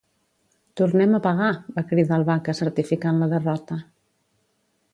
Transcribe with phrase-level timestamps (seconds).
[0.79, 1.49] Tornem a pagar!
[1.67, 3.81] —va cridar el Vaca, certificant la derrota.